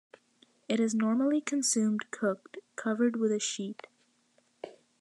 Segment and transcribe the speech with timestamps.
[0.67, 3.85] It is normally consumed cooked, covered with a sheet.